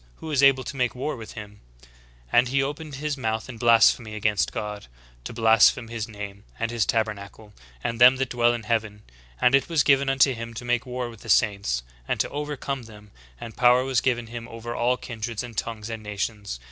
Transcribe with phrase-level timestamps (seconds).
[0.15, 1.59] who is able to make war with him?
[1.69, 4.87] *=«=* And he opened his mouth in blasphemy against God,
[5.25, 9.03] to blaspheme His name, and His tabernacle, and them that dwell in heaven.
[9.39, 12.85] And it was given unto him to make war with the saints, and to overcome
[12.85, 16.59] them: and power was given him over all kindreds, and tongues, and nations.